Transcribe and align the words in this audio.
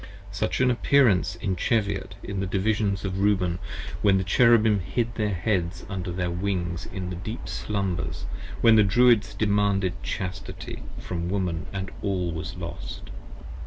Such 0.31 0.57
the 0.57 0.67
appearance 0.71 1.35
in 1.35 1.55
Cheviot, 1.55 2.15
in 2.23 2.39
the 2.39 2.47
Divisions 2.47 3.05
of 3.05 3.19
Reuben, 3.19 3.59
When 4.01 4.17
the 4.17 4.23
Cherubim 4.23 4.79
hid 4.79 5.13
their 5.13 5.31
heads 5.35 5.85
under 5.89 6.11
their 6.11 6.31
wings 6.31 6.87
in 6.87 7.11
deep 7.21 7.47
slumbers, 7.47 8.25
25 8.61 8.63
When 8.63 8.75
the 8.77 8.83
Druids 8.83 9.35
demanded 9.35 9.93
Chastity 10.01 10.81
from 10.97 11.29
Woman 11.29 11.67
& 12.01 12.01
all 12.01 12.31
was 12.31 12.55
lost. 12.57 13.11